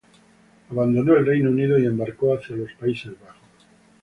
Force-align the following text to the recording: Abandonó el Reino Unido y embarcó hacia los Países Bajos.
Abandonó 0.71 1.15
el 1.15 1.27
Reino 1.27 1.51
Unido 1.51 1.77
y 1.77 1.85
embarcó 1.85 2.33
hacia 2.33 2.55
los 2.55 2.71
Países 2.73 3.11
Bajos. 3.23 3.45